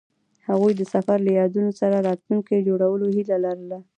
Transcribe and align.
هغوی 0.49 0.73
د 0.75 0.81
سفر 0.93 1.17
له 1.25 1.31
یادونو 1.39 1.71
سره 1.81 1.97
راتلونکی 2.07 2.65
جوړولو 2.67 3.05
هیله 3.15 3.37
لرله. 3.45 3.79